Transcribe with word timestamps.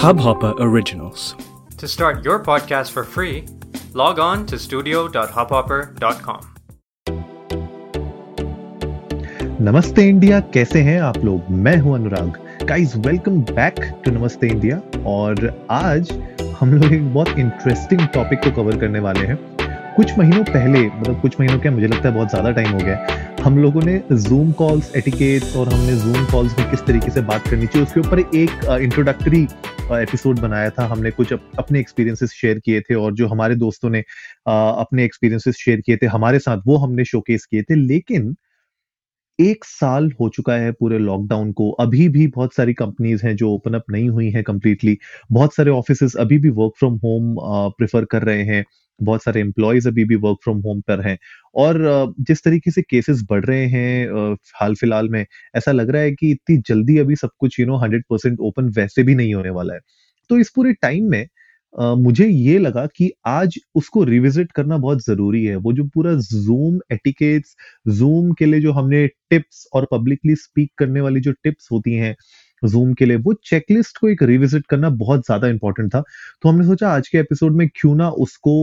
Hubhopper 0.00 0.54
Originals. 0.58 1.34
To 1.78 1.88
start 1.88 2.22
your 2.24 2.44
podcast 2.44 2.90
for 2.90 3.04
free, 3.04 3.46
log 3.94 4.18
on 4.18 4.44
to 4.46 4.58
studio.hubhopper.com. 4.58 6.40
नमस्ते 9.60 10.08
India 10.08 10.40
कैसे 10.40 10.80
हैं 10.80 11.00
आप 11.02 11.16
लोग? 11.16 11.50
मैं 11.50 11.76
हूँ 11.76 11.94
Anurag. 11.94 12.38
Guys 12.64 12.96
welcome 12.96 13.40
back 13.40 14.02
to 14.04 14.10
Namaste 14.10 14.46
India. 14.46 14.80
और 15.06 15.66
आज 15.70 16.12
हम 16.60 16.74
लोग 16.74 16.92
एक 16.92 17.14
बहुत 17.14 17.28
इंटरेस्टिंग 17.28 18.00
टॉपिक 18.00 18.38
को 18.38 18.50
कवर 18.50 18.76
करने 18.76 18.98
वाले 18.98 19.26
हैं। 19.26 19.38
कुछ 19.96 20.18
महीनों 20.18 20.44
पहले 20.44 20.86
मतलब 20.86 21.20
कुछ 21.20 21.40
महीनों 21.40 21.58
क्या 21.58 21.72
मुझे 21.72 21.86
लगता 21.86 22.08
है 22.08 22.14
बहुत 22.14 22.28
ज़्यादा 22.28 22.50
टाइम 22.50 22.70
हो 22.72 22.78
गया 22.78 22.96
हम 23.42 23.58
लोगों 23.58 23.80
ने 23.82 23.96
जूम 24.12 24.50
कॉल्स 24.52 24.94
एटिकेट्स 24.96 25.54
और 25.56 25.68
हमने 25.68 25.96
जूम 25.98 26.24
कॉल्स 26.32 26.58
में 26.58 26.68
किस 26.70 26.80
तरीके 26.86 27.10
से 27.10 27.20
बात 27.20 27.46
करनी 27.48 27.66
चाहिए, 27.66 27.86
उसके 27.86 28.00
ऊपर 28.00 28.18
एक 28.18 28.64
इंट्रोडक्टरी 28.82 29.42
एपिसोड 29.92 30.40
बनाया 30.40 30.70
था। 30.70 30.86
हमने 30.86 31.10
कुछ 31.10 31.32
अपने 31.32 31.80
एक्सपीरियंसेस 31.80 32.32
शेयर 32.32 32.58
किए 32.58 32.80
थे 32.80 32.94
और 32.94 33.14
जो 33.14 33.28
हमारे 33.28 33.54
दोस्तों 33.56 33.90
ने 33.90 34.00
अपने 34.48 35.04
एक्सपीरियंसेस 35.04 35.56
शेयर 35.56 35.80
किए 35.80 35.96
थे 35.96 36.06
हमारे 36.06 36.38
साथ, 36.38 36.62
वो 36.66 36.76
हमने 36.76 37.04
शोकेस 37.04 37.46
किए 37.46 37.62
थे। 37.62 37.74
लेकिन 37.76 38.34
एक 39.38 39.64
साल 39.64 40.10
हो 40.20 40.28
चुका 40.28 40.54
है 40.54 40.72
पूरे 40.72 40.98
लॉकडाउन 40.98 41.52
को। 41.52 41.70
अभी 41.80 42.08
भी 42.08 42.26
बहुत 42.26 42.54
सारी 42.54 42.74
कंपनीज़ 42.74 43.26
हैं 43.26 43.34
जो 43.36 43.50
ओपन 43.50 43.74
अप 43.74 43.84
नहीं 43.90 44.08
हुई 44.10 44.30
हैं 44.30 44.42
कंप्लीटली 44.44 44.98
बहुत 45.32 45.54
सारे 45.54 45.70
ऑफ़िस 45.70 46.16
अभी 46.16 46.38
भी 46.38 46.50
वर्क 46.50 46.72
फ्रॉम 46.78 46.96
होम 47.04 47.34
प्रेफर 47.78 48.04
कर 48.04 48.22
रहे 48.22 48.42
हैं। 48.44 48.64
बहुत 49.02 49.22
सारे 49.22 49.40
एम्प्लॉयज़ 49.40 49.88
अभी 49.88 50.04
भी 50.04 50.16
वर्क 50.18 50.38
फ्रॉम 50.44 50.58
होम 50.60 50.80
पर 50.80 51.00
हैं। 51.00 51.16
और 51.56 52.14
जिस 52.20 52.42
तरीके 52.44 52.70
से 52.70 52.82
केसेस 52.82 53.22
बढ़ 53.30 53.44
रहे 53.44 53.66
हैं 53.66 54.34
हाल 54.54 54.74
फ़िलहाल 54.74 55.08
में 55.08 55.24
ऐसा 55.56 55.72
लग 55.72 55.90
रहा 55.90 56.02
है 56.02 56.12
कि 56.12 56.30
इतनी 56.30 56.56
जल्दी 56.68 56.98
अभी 56.98 57.16
सब 57.16 57.30
कुछ 57.38 57.60
you 57.60 57.66
know 57.66 57.76
hundred 57.76 58.04
percent 58.10 58.40
open 58.40 58.72
वैसे 58.76 59.02
भी 59.02 59.14
नहीं 59.14 59.34
होने 59.34 59.50
वाला 59.50 59.74
है। 59.74 59.80
तो 60.30 60.38
इस 60.38 60.50
पूरे 60.56 60.72
टाइम 60.82 61.10
में 61.10 61.26
Uh, 61.74 61.96
मुझे 61.98 62.26
ये 62.26 62.58
लगा 62.58 62.84
कि 62.86 63.10
आज 63.26 63.58
उसको 63.74 64.02
रिविजिट 64.04 64.50
करना 64.52 64.76
बहुत 64.78 65.02
ज़रूरी 65.04 65.44
है। 65.44 65.56
वो 65.56 65.72
जो 65.72 65.84
पूरा 65.94 66.14
जूम 66.14 66.80
एटिकेट्स 66.92 67.54
जूम 67.88 68.32
के 68.32 68.46
लिए 68.46 68.60
जो 68.60 68.72
हमने 68.72 69.06
टिप्स 69.06 69.64
और 69.74 69.86
पब्लिकली 69.92 70.34
स्पीक 70.34 70.70
करने 70.78 71.00
वाली 71.00 71.20
जो 71.20 71.32
टिप्स 71.44 71.68
होती 71.72 71.94
हैं 71.94 72.14
जूम 72.62 72.92
के 72.94 73.06
लिए 73.06 73.16
वो 73.18 73.32
चेकलिस्ट 73.44 73.98
को 73.98 74.08
एक 74.08 74.22
रिविजिट 74.22 74.66
करना 74.66 74.90
बहुत 74.96 75.20
ज़्यादा 75.20 75.48
इंपॉर्टेंट 75.48 75.90
था। 75.94 76.02
तो 76.42 76.48
हमने 76.48 76.66
सोचा 76.66 76.88
आज 76.88 77.08
के 77.08 77.18
एपिसोड 77.18 77.56
में 77.56 77.68
क्यों 77.74 77.94
ना 77.96 78.08
उसको 78.18 78.56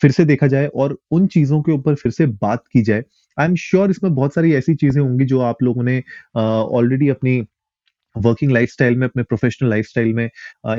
फिर 0.00 0.10
से 0.10 0.24
देखा 0.24 0.46
जाए 0.46 0.66
और 0.66 0.98
उन 1.10 1.26
चीज़ों 1.28 1.62
के 1.62 1.72
ऊपर 1.72 1.94
फिर 1.94 2.12
से 2.12 2.26
बात 2.26 2.64
की 2.72 2.82
जाए। 2.82 3.04
आई 3.38 3.46
एम 3.46 3.54
श्योर 3.56 3.90
इसमें 3.90 4.14
बहुत 4.14 4.34
सारी 4.34 4.54
ऐसी 4.54 4.74
चीज़ें 4.76 5.02
होंगी 5.02 5.24
जो 5.26 5.40
आप 5.42 5.62
लोगों 5.62 5.82
ने 5.84 6.02
ऑलरेडी 6.36 7.06
uh, 7.06 7.10
अपनी 7.10 7.42
वर्किंग 8.16 8.52
लाइफस्टाइल 8.52 8.96
में 8.96 9.06
अपने 9.06 9.22
प्रोफेशनल 9.22 9.70
लाइफस्टाइल 9.70 10.12
में 10.14 10.24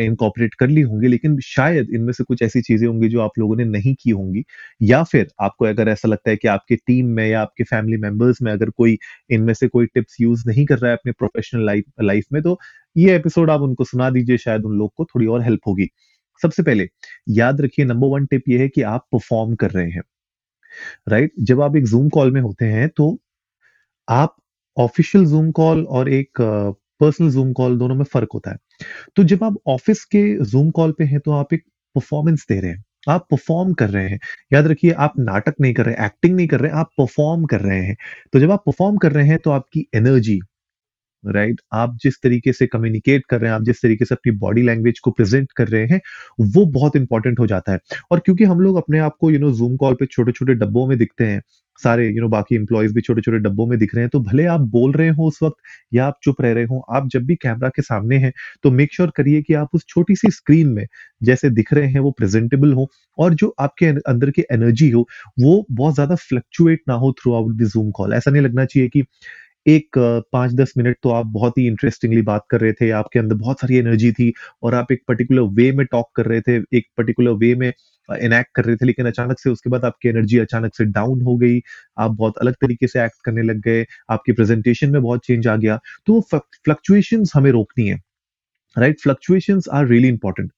इनकॉपरेट 0.01 0.53
कर 0.55 0.69
ली 0.69 0.81
होंगी 0.81 1.07
लेकिन 1.07 1.39
शायद 1.45 1.89
इनमें 1.95 2.11
से 2.13 2.23
कुछ 2.23 2.41
ऐसी 2.43 2.61
चीज़ें 2.61 2.87
होंगी 2.87 3.09
जो 3.09 3.21
आप 3.21 3.39
लोगों 3.39 3.55
ने 3.57 3.65
नहीं 3.65 3.95
की 4.03 4.09
होंगी। 4.11 4.43
या 4.81 5.03
फिर 5.03 5.27
आपको 5.41 5.65
अगर 5.65 5.89
ऐसा 5.89 6.09
लगता 6.09 6.29
है 6.31 6.35
कि 6.37 6.47
आपके 6.47 6.75
टीम 6.77 7.07
में 7.11 7.27
या 7.27 7.41
आपके 7.41 7.63
फैमिली 7.65 7.97
मेंबर्स 7.99 8.41
में 8.41 8.51
अगर 8.51 8.69
कोई 8.71 8.97
इनमें 9.31 9.53
से 9.53 9.67
कोई 9.67 9.85
टिप्स 9.87 10.21
यूज़ 10.21 10.43
नहीं 10.49 10.65
कर 10.65 10.77
रहा 10.79 10.91
है 10.91 10.97
अपने 10.97 11.11
प्रोफेशनल 11.13 11.65
लाइफ 11.65 11.85
लाइफ 12.03 12.25
में 12.33 12.41
तो 12.43 12.59
ये 12.95 13.15
एपिसोड 13.15 13.49
आप 13.51 13.61
उनको 13.61 13.83
सुना 13.83 14.09
दीजिए 14.09 14.37
शायद 14.37 14.65
उन 14.65 14.77
लोग 14.77 14.91
को 14.97 15.05
थोड़ी 15.05 15.27
और 15.27 15.43
हेल्प 15.43 15.61
होगी। 15.67 15.89
सबसे 16.41 16.63
पहले, 16.63 16.87
याद 17.29 17.61
रखिए 17.61 17.85
नंबर 17.85 18.07
वन 18.07 18.25
टिप 18.25 18.43
ये 18.49 18.59
है 18.59 18.67
कि 18.69 18.81
आप 18.83 19.07
परफॉर्म 19.11 19.55
कर 19.55 19.71
रहे 19.71 19.89
हैं। 19.89 20.01
Right 21.09 21.31
right? 21.31 21.47
जब 21.47 21.61
आप 21.61 21.75
एक 21.75 21.85
जूम 21.85 22.09
कॉल 22.09 22.31
में 22.31 22.41
होते 22.41 22.65
हैं 22.65 22.89
तो 22.89 23.17
आप 24.07 24.35
ऑफिशियल 24.77 25.25
जूम 25.25 25.51
कॉल 25.51 25.83
और 25.85 26.09
एक 26.09 26.41
पर्सनल 27.01 27.29
जूम 27.31 27.53
कॉल 27.53 27.77
दोनों 27.77 27.95
में 27.95 28.03
फ़र्क 28.05 28.29
होता 28.33 28.51
है। 28.51 28.57
तो 29.15 29.23
जब 29.23 29.43
आप 29.43 29.57
ऑफ़िस 29.67 30.03
के 30.05 30.23
जूम 30.45 30.69
कॉल 30.71 30.91
पे 30.91 31.03
हैं 31.03 31.19
तो 31.19 31.31
आप 31.31 31.53
एक 31.53 31.63
परफॉर्मेंस 31.95 32.45
दे 32.49 32.59
रहे 32.59 32.71
हैं। 32.71 32.83
आप 33.09 33.27
परफॉर्म 33.31 33.73
कर 33.73 33.89
रहे 33.89 34.07
हैं। 34.09 34.19
याद 34.53 34.67
रखिए, 34.67 34.91
आप 34.91 35.13
नाटक 35.19 35.55
नहीं 35.61 35.73
कर 35.73 35.85
रहे 35.85 36.05
एक्टिंग 36.05 36.35
नहीं 36.35 36.47
कर 36.47 36.59
रहे, 36.59 36.71
आप 36.71 36.89
परफॉर्म 36.97 37.45
कर 37.45 37.61
रहे 37.61 37.81
हैं। 37.81 37.95
तो 38.33 38.39
जब 38.39 38.51
आप 38.51 38.63
परफॉर्म 38.65 38.97
कर 38.97 39.11
रहे 39.11 39.27
हैं 39.27 39.37
तो 39.39 39.51
आपकी 39.51 39.87
एनर्जी 39.95 40.39
राइट 41.27 41.49
right? 41.51 41.65
आप 41.73 41.97
जिस 42.03 42.15
तरीके 42.23 42.53
से 42.53 42.67
कम्युनिकेट 42.67 43.25
कर 43.29 43.39
रहे 43.41 43.49
हैं, 43.49 43.55
आप 43.55 43.63
जिस 43.63 43.81
तरीके 43.81 44.05
से 44.05 44.15
अपनी 44.15 44.31
बॉडी 44.37 44.61
लैंग्वेज 44.63 44.99
को 44.99 45.11
प्रेजेंट 45.11 45.51
कर 45.57 45.67
रहे 45.67 45.85
हैं, 45.87 45.99
वो 46.41 46.65
बहुत 46.71 46.95
इंपॉर्टेंट 46.95 47.39
हो 47.39 47.47
जाता 47.47 47.71
है 47.71 47.79
और 48.11 48.19
क्योंकि 48.19 48.43
हम 48.45 48.59
लोग 48.61 48.77
अपने 48.77 48.99
आप 49.01 49.15
को 49.21 49.31
यू 49.31 49.39
नो 49.39 49.51
जूम 49.53 49.75
कॉल 49.77 49.93
पे 49.95 50.05
छोटे 50.07 50.31
छोटे 50.31 50.53
डब्बों 50.55 50.87
में 50.87 50.97
दिखते 50.97 51.25
हैं, 51.25 51.41
सारे 51.79 52.07
यू 52.07 52.21
नो 52.21 52.27
बाकी 52.29 52.55
एम्प्लॉयज़ 52.55 52.93
भी 52.93 53.01
छोटे 53.01 53.21
छोटे 53.21 53.37
डब्बों 53.39 53.65
में 53.67 53.77
दिख 53.79 53.95
रहे 53.95 54.03
हैं 54.03 54.09
तो 54.09 54.19
भले 54.21 54.45
आप 54.47 54.61
बोल 54.71 54.91
रहे 54.93 55.09
हो 55.09 55.27
उस 55.27 55.39
वक्त 55.43 55.55
या 55.93 56.05
आप 56.07 56.17
चुप 56.23 56.41
रह 56.41 56.53
रहे 56.53 56.63
हो, 56.65 56.79
आप 56.89 57.07
जब 57.09 57.25
भी 57.25 57.35
कैमरा 57.37 57.69
के 57.69 57.81
सामने 57.81 58.17
हैं 58.17 58.31
तो 58.63 58.71
मेक 58.71 58.93
श्योर 58.93 59.11
करिए 59.17 59.41
कि 59.43 59.53
आप 59.55 59.69
उस 59.75 59.85
छोटी 59.89 60.15
सी 60.15 60.31
स्क्रीन 60.31 60.69
में 60.69 60.85
जैसे 61.23 61.49
दिख 61.51 61.73
रहे 61.73 61.87
हैं, 61.87 61.99
वो 61.99 62.11
प्रेजेंटेबल 62.13 62.73
हो, 62.73 62.87
और 63.17 63.33
जो 63.35 63.53
आपके 63.59 63.85
अंदर 64.07 64.31
की 64.31 64.43
एनर्जी 64.51 64.89
हो, 64.91 65.07
वो 65.39 65.65
बहुत 65.71 65.93
ज़्यादा 65.95 66.15
फ्लक्चुएट 66.17 66.81
ना 66.89 66.93
हो 66.95 67.11
through 67.21 67.33
out 67.35 67.55
the 67.57 67.67
Zoom 67.67 67.91
call 67.93 68.13
ऐसा 68.13 68.31
नहीं 68.31 68.41
लगना 68.43 68.65
चाहिए 68.65 68.89
कि 68.89 69.03
एक 69.65 69.97
पाँच 70.33 70.53
दस 70.53 70.73
मिनट 70.77 70.97
तो 71.03 71.09
आप 71.09 71.25
बहुत 71.27 71.57
ही 71.57 71.65
इंटरेस्टिंगली 71.67 72.21
बात 72.21 72.45
कर 72.49 72.61
रहे 72.61 72.73
थे, 72.73 72.89
आपके 72.91 73.19
अंदर 73.19 73.35
बहुत 73.35 73.59
सारी 73.61 73.77
एनर्जी 73.77 74.11
थी 74.11 74.31
और 74.63 74.75
आप 74.75 74.91
एक 74.91 75.03
पर्टिकुलर 75.07 75.41
वे 75.53 75.71
में 75.71 75.85
टॉक 75.85 76.09
कर 76.15 76.25
रहे 76.25 76.41
थे, 76.41 76.57
एक 76.77 76.87
पर्टिकुलर 76.97 77.31
वे 77.33 77.53
में 77.55 77.71
इनएक्ट 78.09 78.49
कर 78.55 78.65
रहे 78.65 78.75
थे, 78.75 78.85
लेकिन 78.85 79.05
अचानक 79.07 79.39
से 79.39 79.49
उसके 79.49 79.69
बाद 79.69 79.85
आपकी 79.85 80.09
एनर्जी 80.09 80.37
अचानक 80.39 80.75
से 80.75 80.85
डाउन 80.87 81.21
हो 81.21 81.35
गई, 81.37 81.59
आप 81.97 82.11
बहुत 82.11 82.37
अलग 82.37 82.53
तरीके 82.61 82.87
से 82.87 83.03
एक्ट 83.03 83.23
करने 83.25 83.43
लग 83.43 83.61
गए, 83.61 83.85
आपकी 84.09 84.31
प्रेजेंटेशन 84.31 84.91
में 84.91 85.01
बहुत 85.01 85.25
चेंज 85.25 85.47
आ 85.47 85.55
गया। 85.55 85.79
तो 86.07 86.19
फ्लक्चुएशन 86.33 87.23
हमें 87.35 87.51
रोकनी 87.51 87.87
है 87.87 87.99
right 88.75 89.01
fluctuation 89.01 89.59
are 89.73 89.87
really 89.87 90.07
important 90.07 90.51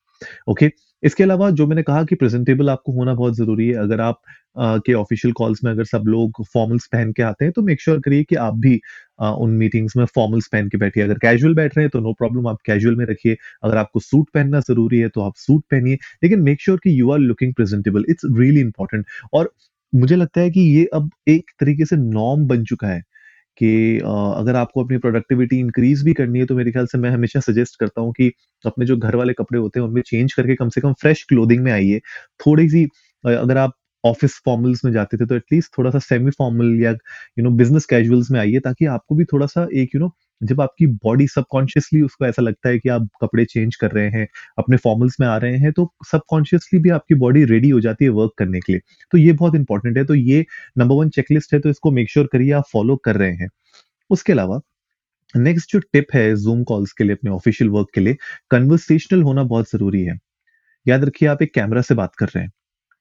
okay 0.49 0.71
इसके 1.03 1.23
अलावा 1.23 1.49
जो 1.51 1.67
मैंने 1.67 1.83
कहा 1.83 2.03
कि 2.03 2.15
प्रेजेंटेबल 2.15 2.69
आपको 2.69 2.91
होना 2.91 3.13
बहुत 3.13 3.35
ज़रूरी 3.35 3.67
है 3.67 3.73
अगर 3.73 4.01
आप 4.01 4.21
आ, 4.59 4.77
के 4.77 4.93
ऑफिशियल 4.93 5.33
कॉल्स 5.33 5.63
में 5.63 5.71
अगर 5.71 5.83
सब 5.85 6.03
लोग 6.07 6.43
फॉर्मल्स 6.53 6.87
पहन 6.91 7.11
के 7.13 7.23
आते 7.23 7.45
हैं 7.45 7.51
तो 7.51 7.61
मेक 7.61 7.81
श्योर 7.81 7.95
sure 7.97 8.05
करिए 8.05 8.23
कि 8.23 8.35
आप 8.35 8.55
भी 8.55 8.79
आ, 9.21 9.31
उन 9.31 9.51
मीटिंग्स 9.57 9.97
में 9.97 10.05
फॉर्मल्स 10.05 10.47
पहन 10.47 10.69
के 10.69 10.77
बैठिए। 10.77 11.03
अगर 11.03 11.17
कैजुअल 11.17 11.53
बैठ 11.55 11.77
रहे 11.77 11.83
हैं 11.83 11.89
तो 11.89 11.99
नो 11.99 12.13
प्रॉब्लम 12.13 12.47
आप 12.47 12.57
कैजुअल 12.65 12.95
में 12.95 13.05
रखिए। 13.05 13.37
अगर 13.63 13.77
आपको 13.77 13.99
सूट 13.99 14.29
पहनना 14.33 14.59
ज़रूरी 14.59 14.99
है 14.99 15.09
तो 15.09 15.21
आप 15.21 15.33
सूट 15.37 15.63
पहनिए। 15.71 15.97
लेकिन 16.23 16.41
मेक 16.41 16.61
श्योर 16.61 16.77
sure 16.77 16.83
कि 16.83 16.99
you 17.01 17.11
are 17.11 17.19
looking 17.19 17.53
presentable 17.53 18.05
it's 18.09 18.25
really 18.37 18.61
important 18.61 19.05
और 19.33 19.51
मुझे 19.93 20.15
लगता 20.15 20.41
है 20.41 20.49
कि 20.51 20.61
ये 20.61 20.85
अब 20.93 21.09
एक 21.27 21.51
तरीके 21.59 21.85
से 21.85 21.95
नॉर्म 21.97 22.45
बन 22.47 22.63
चुका 22.63 22.87
है। 22.87 23.03
कि 23.57 23.97
अगर 23.99 24.55
आपको 24.55 24.83
अपनी 24.83 24.97
प्रोडक्टिविटी 24.99 25.59
इंक्रीज 25.59 26.03
भी 26.05 26.13
करनी 26.13 26.39
है 26.39 26.45
तो 26.45 26.55
मेरे 26.55 26.71
ख्याल 26.71 26.85
से 26.87 26.97
मैं 26.97 27.09
हमेशा 27.11 27.39
सजेस्ट 27.41 27.79
करता 27.79 28.01
हूँ 28.01 28.13
कि 28.13 28.31
अपने 28.63 28.85
जो 28.85 28.97
घर 28.97 29.15
वाले 29.15 29.33
कपड़े 29.33 29.59
होते 29.59 29.79
हैं, 29.79 29.87
उनमें 29.87 30.01
चेंज 30.03 30.33
करके 30.33 30.55
कम 30.55 30.69
से 30.69 30.81
कम 30.81 30.93
फ्रेश 31.01 31.23
क्लोदिंग 31.29 31.63
में 31.63 31.71
आइए। 31.71 31.99
थोड़ी 32.45 32.69
सी 32.69 32.83
अगर 33.23 33.57
आप 33.57 33.73
ऑफ़िस 34.03 34.39
फॉर्मल्स 34.45 34.83
में 34.85 34.91
जाते 34.93 35.17
थे 35.17 35.25
तो 35.25 35.35
एटलीस्ट 35.35 35.71
थोड़ा 35.77 35.91
सा 35.91 35.99
सेमी 36.01 36.31
फॉर्मल 36.31 36.79
या 36.81 36.91
यू 36.91 37.43
नो 37.43 37.49
बिज़नेस 37.57 37.85
कैजुअल्स 37.85 38.31
में 38.31 38.39
आइए, 38.39 38.59
ताकि 38.59 38.85
आपको 38.87 39.15
भी 39.15 39.25
थोड़ा 39.33 39.45
सा 39.47 39.67
एक 39.75 39.95
यू 39.95 40.01
नो 40.01 40.11
जब 40.41 40.61
आपकी 40.61 40.85
बॉडी 41.03 41.27
सबकॉन्शियसली 41.27 42.01
उसको 42.01 42.25
ऐसा 42.25 42.41
लगता 42.41 42.69
है 42.69 42.79
कि 42.79 42.89
आप 42.89 43.07
कपड़े 43.21 43.45
चेंज 43.45 43.75
कर 43.75 43.91
रहे 43.91 44.09
हैं, 44.09 44.27
अपने 44.57 44.77
फॉर्मल्स 44.77 45.15
में 45.19 45.27
आ 45.27 45.37
रहे 45.37 45.57
हैं 45.57 45.71
तो 45.71 45.91
सबकॉन्शियसली 46.07 46.79
भी 46.79 46.89
आपकी 46.91 47.15
बॉडी 47.17 47.43
रेडी 47.45 47.69
हो 47.69 47.79
जाती 47.81 48.05
है 48.05 48.11
वर्क 48.11 48.31
करने 48.37 48.59
के 48.59 48.73
लिए। 48.73 48.81
तो 49.13 49.17
ये 49.17 49.31
बहुत 49.33 49.55
इंपॉर्टेंट 49.55 49.97
है 49.97 50.05
तो 50.05 50.15
ये 50.15 50.45
नंबर 50.77 50.95
वन 50.95 51.09
चेकलिस्ट 51.11 51.53
है 51.53 51.59
तो 51.59 51.69
इसको 51.69 51.91
मेक 51.91 52.09
श्योर 52.11 52.29
करिए, 52.31 52.51
आप 52.51 52.63
फॉलो 52.73 52.95
कर 53.05 53.15
रहे 53.15 53.33
हैं। 53.33 53.49
उसके 54.09 54.33
अलावा 54.33 54.59
नेक्स्ट 55.33 55.71
जो 55.71 55.79
टिप 55.83 56.07
है 56.13 56.35
जूम 56.37 56.63
कॉल्स 56.65 56.91
के 56.93 57.03
लिए, 57.03 57.13
अपने 57.13 57.31
ऑफिशियल 57.31 57.69
वर्क 57.71 57.87
के 57.93 58.01
लिए 58.01 58.17
कन्वर्सेशनल 58.51 59.21
होना 59.23 59.43
बहुत 59.45 59.69
ज़रूरी 59.71 60.03
है। 60.03 60.17
याद 60.85 61.03
रखिए, 61.05 61.29
आप 61.29 61.41
एक 61.41 61.53
कैमरा 61.53 61.81
से 61.83 61.95
बात 61.95 62.15
कर 62.15 62.25
रहे 62.27 62.43
हैं, 62.43 62.51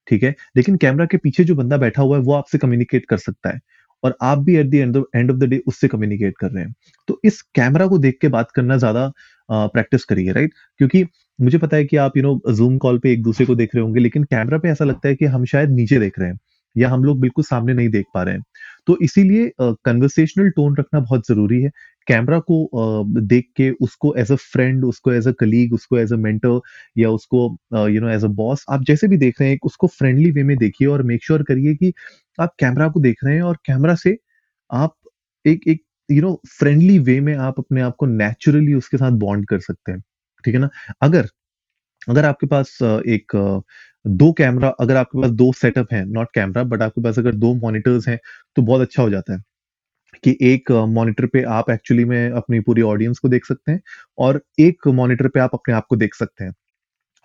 ठीक 0.07 0.23
है? 0.23 0.35
लेकिन 0.57 0.77
कैमरा 0.77 1.05
के 1.05 1.17
पीछे 1.19 1.43
जो 1.43 1.55
बंदा 1.55 1.77
बैठा 1.77 2.01
हुआ 2.01 2.17
है, 2.17 2.23
वो 2.23 2.33
आपसे 2.33 2.57
कम्युनिकेट 2.57 3.05
कर 3.05 3.17
सकता 3.19 3.49
है। 3.49 3.59
और 4.03 4.15
आप 4.21 4.37
भी 4.39 4.55
at 4.55 4.69
the 4.69 4.75
end 4.75 4.97
end 5.15 5.31
of 5.31 5.37
the 5.37 5.43
day 5.43 5.61
उससे 5.67 5.87
कम्युनिकेट 5.87 6.37
कर 6.39 6.51
रहे 6.51 6.63
हैं। 6.63 6.73
तो 7.07 7.19
इस 7.23 7.41
कैमरा 7.55 7.87
को 7.87 7.97
देख 7.97 8.17
के 8.21 8.27
बात 8.27 8.51
करना 8.51 8.77
ज़्यादा 8.77 9.11
प्रैक्टिस 9.49 10.05
करिए 10.05 10.31
राइट 10.31 10.53
क्योंकि 10.79 11.05
मुझे 11.39 11.57
पता 11.57 11.77
है 11.77 11.85
कि 11.85 11.97
आप 11.97 12.17
यू 12.17 12.23
नो 12.23 12.53
जूम 12.53 12.77
कॉल 12.77 12.99
पे 12.99 13.11
एक 13.11 13.23
दूसरे 13.23 13.45
को 13.45 13.55
देख 13.55 13.75
रहे 13.75 13.83
होंगे 13.83 13.99
लेकिन 13.99 14.23
कैमरा 14.23 14.57
पे 14.57 14.69
ऐसा 14.69 14.85
लगता 14.85 15.09
है 15.09 15.15
कि 15.15 15.25
हम 15.25 15.45
शायद 15.45 15.71
नीचे 15.71 15.99
देख 15.99 16.19
रहे 16.19 16.29
हैं 16.29 16.37
या 16.75 16.89
हम 16.89 17.03
लोग 17.03 17.19
बिल्कुल 17.21 17.43
सामने 17.43 17.73
नहीं 17.73 17.89
देख 17.89 18.05
पा 18.13 18.23
रहे 18.23 18.35
हैं। 18.35 18.43
तो 18.87 18.97
इसीलिए 19.03 19.51
कन्वर्सेशनल 19.61 20.49
टोन 20.49 20.75
रखना 20.77 20.99
बहुत 20.99 21.27
ज़रूरी 21.27 21.61
है। 21.61 21.71
कैमरा 22.07 22.39
को 22.39 22.57
uh, 22.73 23.21
देख 23.23 23.47
के 23.57 23.69
उसको 23.81 24.13
एज 24.17 24.31
अ 24.31 24.35
फ्रेंड 24.35 24.85
उसको 24.85 25.11
एज 25.13 25.27
अ 25.27 25.31
कलीग 25.31 25.73
उसको 25.73 25.97
एज 25.97 26.13
अ 26.13 26.15
मेंटर 26.17 26.59
या 26.97 27.09
उसको 27.09 27.47
you 27.89 28.01
know 28.01 28.09
as 28.09 28.23
a 28.23 28.27
boss 28.37 28.65
आप 28.69 28.83
जैसे 28.83 29.07
भी 29.07 29.17
देख 29.17 29.41
रहे 29.41 29.49
हैं 29.49 29.57
उसको 29.63 29.87
फ्रेंडली 29.87 30.31
वे 30.31 30.43
में 30.43 30.55
देखिए 30.57 30.87
और 30.87 31.03
मेक 31.03 31.25
श्योर 31.25 31.43
करिए 31.43 31.75
कि 31.75 31.93
आप 32.39 32.55
कैमरा 32.59 32.87
को 32.89 32.99
देख 33.01 33.23
रहे 33.25 33.35
हैं 33.35 33.41
और 33.43 33.57
कैमरा 33.65 33.95
से 33.97 34.17
आप 34.71 34.95
एक 35.45 35.67
एक 35.69 35.83
यू 36.09 36.21
नो 36.23 36.41
फ्रेंडली 36.51 36.99
वे 37.01 37.19
में 37.21 37.35
आप 37.37 37.59
अपने 37.59 37.81
आप 37.81 37.95
को 37.99 38.05
नेचुरली 38.07 38.73
उसके 38.75 38.97
साथ 38.97 39.11
बॉन्ड 39.19 39.47
कर 39.47 39.59
सकते 39.61 39.91
हैं, 39.91 40.01
ठीक 40.43 40.55
है 40.55 40.61
ना 40.61 40.69
अगर 41.03 41.27
अगर 42.07 42.25
आपके 42.25 42.47
पास 42.47 42.77
एक 42.83 43.33
दो 44.05 44.31
कैमरा, 44.33 44.69
अगर 44.71 44.97
आपके 44.97 45.21
पास 45.21 45.31
दो 45.33 45.51
सेटअप 45.53 45.93
है 45.93 46.05
नॉट 46.07 46.29
कैमरा 46.35 46.63
बट 46.65 46.81
आपके 46.83 47.01
पास 47.03 47.19
अगर 47.19 47.35
दो 47.37 47.53
मॉनिटर्स 47.57 48.07
हैं 48.09 48.19
तो 48.57 48.61
बहुत 48.63 48.81
अच्छा 48.81 49.03
हो 49.03 49.09
जाता 49.09 49.33
है 49.33 49.41
कि 50.23 50.37
एक 50.43 50.71
मॉनिटर 50.89 51.25
पे 51.27 51.43
आप 51.51 51.69
एक्चुअली 51.71 52.05
में 52.05 52.31
अपनी 52.31 52.59
पूरी 52.61 52.81
ऑडियंस 52.83 53.19
को 53.19 53.29
देख 53.29 53.45
सकते 53.45 53.71
हैं 53.71 53.81
और 54.17 54.41
एक 54.61 54.87
मॉनिटर 54.95 55.27
पे 55.29 55.39
आप 55.39 55.51
अपने 55.53 55.75
आप 55.75 55.85
को 55.89 55.95
देख 55.97 56.15
सकते 56.15 56.43
हैं। 56.45 56.53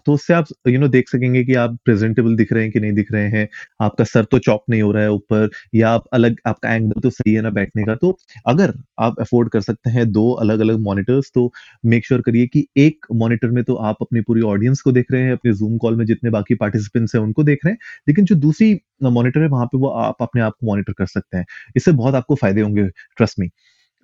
तो 0.07 0.13
उससे 0.15 0.35
आप 0.35 0.47
यू 0.69 0.79
नो 0.81 0.89
देख 0.89 1.09
सकेंगे 1.09 1.43
कि 1.45 1.55
आप 1.57 1.77
प्रेजेंटेबल 1.85 2.37
दिख 2.37 2.53
रहे 2.53 2.63
हैं 2.63 2.73
कि 2.73 2.81
नहीं 2.81 2.93
दिख 2.93 3.13
रहे 3.13 3.29
हैं, 3.31 3.49
आपका 3.81 4.05
सर 4.05 4.25
तो 4.27 4.39
चॉप 4.41 4.65
नहीं 4.71 4.83
हो 4.83 4.91
रहा 4.93 5.03
है 5.03 5.11
ऊपर 5.13 5.49
या 5.75 5.91
आप 5.91 6.05
अलग 6.15 6.37
आपका 6.47 6.75
एंगल 6.75 7.01
तो 7.01 7.11
सही 7.11 7.35
है 7.35 7.43
ना 7.43 7.51
बैठने 7.53 7.85
का। 7.85 7.95
तो 7.97 8.17
अगर 8.47 8.73
आप 9.01 9.21
अफ़ोर्ड 9.21 9.51
कर 9.51 9.61
सकते 9.63 9.91
हैं 9.91 10.11
दो 10.13 10.31
अलग-अलग 10.35 10.79
मॉनिटर्स 10.83 11.31
तो 11.35 11.51
मेक 11.87 12.07
श्योर 12.07 12.21
करिए 12.23 12.47
कि 12.49 12.67
एक 12.79 13.07
मॉनिटर 13.15 13.51
में 13.51 13.63
तो 13.65 13.75
आप 13.85 13.97
अपनी 14.03 14.21
पूरी 14.23 14.43
ऑडियंस 14.45 14.81
को 14.81 14.93
देख 14.93 15.13
रहे 15.13 15.23
हैं, 15.23 15.33
अपने 15.33 15.53
ज़ूम 15.55 15.77
कॉल 15.79 15.97
में 15.97 16.05
जितने 16.07 16.31
बाकी 16.31 16.55
पार्टिसिपेंट्स 16.57 17.15
हैं 17.15 17.23
उनको 17.23 17.45
देख 17.45 17.59
रहे 17.65 17.73
हैं, 17.73 17.79
लेकिन 18.09 18.25
जो 18.25 18.35
दूसरी 18.39 18.75
मॉनिटर 19.05 19.41
है 19.41 19.49
वहाँ 19.49 19.67
पे 19.67 19.79
वो 19.79 19.89
आप 19.99 20.17
अपने 20.23 20.43
आप 20.43 20.53
को 20.61 20.67
मॉनिटर 20.67 20.93
कर 20.95 21.07
सकते 21.09 21.37
हैं। 21.39 21.45
इससे 21.77 21.93
बहुत 21.95 22.15
आपको 22.15 22.35
फ़ायदे 22.37 22.61
होंगे, 22.61 22.87
ट्रस्ट 23.17 23.39
मी। 23.41 23.49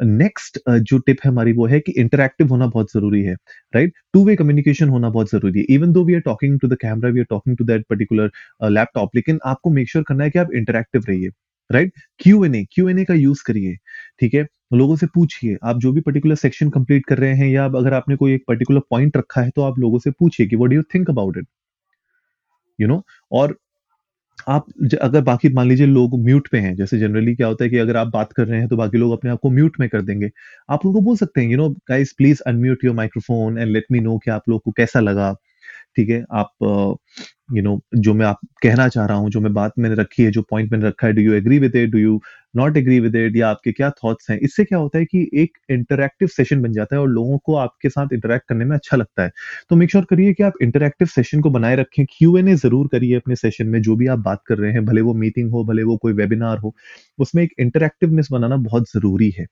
नेक्स्ट 0.01 0.59
जो 0.69 0.99
टिप 0.99 1.17
है 1.25 1.31
हमारी 1.31 1.53
वो 1.53 1.67
है 1.67 1.81
कि 1.81 1.93
इंटरैक्टिव 1.99 2.49
होना 2.49 2.67
बहुत 2.67 2.93
ज़रूरी 2.93 3.23
है, 3.23 3.35
राइट? 3.75 3.93
टू 4.15 4.25
वे 4.27 4.37
कम्युनिकेशन 4.37 4.89
होना 4.89 5.11
बहुत 5.11 5.31
ज़रूरी 5.31 5.59
है। 5.59 5.65
Even 5.71 5.93
though 5.93 6.05
we 6.05 6.15
are 6.15 6.21
talking 6.21 6.59
to 6.61 6.69
the 6.69 6.77
camera, 6.81 7.11
we 7.11 7.21
are 7.21 7.27
talking 7.31 7.57
to 7.57 7.65
that 7.65 7.85
particular 7.91 8.31
laptop 8.71 9.17
लेकिन 9.17 9.39
आपको 9.47 9.71
मेक 9.71 9.91
श्योर 9.91 10.03
sure 10.03 10.09
करना 10.09 10.25
है 10.25 10.31
कि 10.31 10.39
आप 10.39 10.53
इंटरैक्टिव 10.55 11.05
रहिए, 11.09 11.29
राइट? 11.71 11.93
क्यू-एन-ए, 12.21 12.65
क्यू-एन-ए 12.73 13.05
का 13.05 13.15
यूज़ 13.15 13.43
करिए, 13.47 13.77
ठीक 14.21 14.35
है? 14.35 14.47
लोगों 14.73 14.97
से 14.97 15.07
पूछिए, 15.15 15.57
आप 15.65 15.79
जो 15.81 15.93
भी 15.93 16.01
पर्टिकुलर 16.01 16.35
सेक्शन 16.37 16.71
कंप्लीट 16.71 17.07
कर 17.07 17.19
रहे 17.19 17.35
हैं 17.35 17.49
या 17.49 17.65
अगर 17.67 17.95
आपने 17.95 18.17
कोई 18.17 18.35
एक 18.35 18.45
पर्टिकुलर 18.49 18.81
पॉइंट 18.91 19.17
रखा 19.17 19.41
है, 19.41 19.51
तो 19.51 19.63
आप 19.63 19.79
लोगों 19.79 19.99
से 19.99 20.11
पूछिए 20.11 20.47
कि 20.47 20.57
what 20.57 20.71
do 20.71 20.77
you 20.77 20.83
think 20.95 21.11
about 21.11 21.39
it? 21.39 21.47
You 22.79 22.89
know 22.89 23.03
और 23.33 23.57
आप 24.49 24.67
अगर 25.03 25.21
बाकी 25.23 25.49
मान 25.51 25.69
लीजिए 25.69 25.87
लोग 25.87 26.19
म्यूट 26.25 26.49
पे 26.49 26.59
हैं, 26.59 26.75
जैसे 26.77 26.99
जनरली 26.99 27.35
क्या 27.37 27.47
होता 27.47 27.65
है 27.65 27.71
कि 27.71 27.79
अगर 27.79 27.97
आप 27.97 28.07
बात 28.09 28.33
कर 28.33 28.47
रहे 28.47 28.59
हैं, 28.61 28.69
तो 28.69 28.77
बाकी 28.77 28.99
लोग 28.99 29.13
अपने 29.13 29.31
आप 29.31 29.39
को 29.43 29.51
म्यूट 29.51 29.81
में 29.81 29.89
कर 29.89 30.03
देंगे। 30.03 30.31
आप 30.71 30.87
उनको 30.87 31.01
बोल 31.01 31.17
सकते 31.17 31.41
हैं, 31.41 31.49
you 31.49 31.57
know 31.59 31.69
guys 31.89 32.13
please 32.13 32.43
unmute 32.47 32.85
your 32.85 32.95
microphone 32.95 33.59
and 33.59 33.71
let 33.71 33.87
me 33.93 34.01
know 34.01 34.19
कि 34.19 34.31
आप 34.31 34.49
लोग 34.49 34.63
को 34.63 34.71
कैसा 34.73 35.01
लगा। 35.01 35.33
ठीक 35.97 36.11
है? 36.11 36.25
आप 36.33 36.51
यू 37.55 37.63
नो 37.63 37.81
जो 37.97 38.15
मैं 38.15 38.27
आप 38.27 38.41
कहना 38.63 38.89
चाह 38.89 39.07
रहा 39.07 39.17
हूँ, 39.19 39.31
जो 39.31 39.41
मैं 39.41 39.53
बात 39.55 39.73
मैंने 39.79 39.95
रखी 39.97 40.23
है, 40.25 40.31
जो 40.31 40.43
पॉइंट 40.51 40.73
मैंने 40.73 40.87
रखा 40.89 41.07
है, 41.07 41.13
do 41.13 41.23
you 41.23 41.33
agree 41.35 41.59
with 41.59 41.77
it? 41.77 41.91
Do 41.91 41.99
you 41.99 42.21
not 42.57 42.77
agree 42.77 42.99
with 43.01 43.17
it? 43.17 43.37
या 43.37 43.49
आपके 43.51 43.73
क्या 43.73 43.91
थॉट्स 44.05 44.31
हैं? 44.31 44.39
इससे 44.41 44.65
क्या 44.65 44.79
होता 44.79 44.99
है 44.99 45.05
कि 45.05 45.29
एक 45.35 45.59
इंटरैक्टिव 45.71 46.29
सेशन 46.29 46.63
बन 46.63 46.73
जाता 46.73 46.97
है 46.97 47.01
और 47.03 47.09
लोगों 47.09 47.39
को 47.47 47.55
आपके 47.57 47.89
साथ 47.89 48.13
इंटरैक्ट 48.15 48.49
करने 48.49 48.65
में 48.65 48.77
अच्छा 48.77 48.97
लगता 48.97 49.23
है। 49.23 49.31
तो 49.71 49.77
मेक 49.77 49.91
श्योर 49.91 50.05
करिए 50.11 50.33
कि 50.35 50.43
आप 50.43 50.53
इंटरैक्टिव 50.63 51.09
सेशन 51.09 51.41
को 51.41 51.51
बनाए 51.51 51.77
रखें, 51.77 52.05
क्यू-एन-ए 52.11 52.55
ज़रूर 52.57 52.89
करिए 52.93 53.17
अपने 53.17 53.37
सेशन 53.37 53.67
में, 53.69 53.81
जो 53.83 53.97
भी 53.97 54.07
आप 54.07 54.19
बात 54.21 54.43
कर 54.49 54.59
रहे 54.59 54.73
हैं, 54.73 54.85
भले 54.85 55.01
वो 55.01 55.15
मीटिंग 55.15 55.51
हो, 55.53 55.65
भले 55.65 55.83
वो 55.83 55.97
कोई 55.97 56.13
वेबिनार 56.15 56.59
हो, 56.59 56.75
उसमें 57.19 57.43
एक 57.43 57.53
इंटरैक्टिवनेस 57.61 58.29
बनाना 58.33 58.57
बहुत 58.59 58.89
ज़रूरी 58.91 59.31
है। 59.39 59.47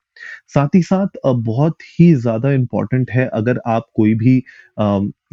साथ 0.47 0.75
ही 0.75 0.81
साथ 0.83 1.19
बहुत 1.27 1.77
ही 1.99 2.13
ज़्यादा 2.15 2.51
इंपॉर्टेंट 2.51 3.11
है 3.11 3.27
अगर 3.33 3.59
आप 3.67 3.87
कोई 3.95 4.13
भी 4.15 4.41